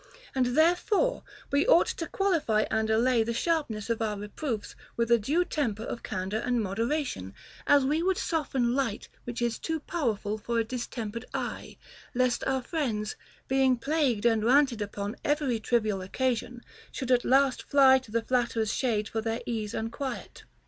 [0.33, 1.21] And therefore
[1.51, 5.83] we ought to qualify and allay the sharpness of our reproofs with a due temper
[5.83, 7.35] of candor and moderation,—
[7.77, 11.77] as we would soften light which is too powerful for a distempered eye,—
[12.15, 13.15] lest our friends,
[13.47, 16.61] being plagued and ranted upon every trivial occasion,
[16.91, 20.45] should at last fly to the flatterer's shade for their ease and quiet.